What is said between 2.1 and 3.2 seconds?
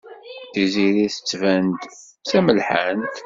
d tamelḥant.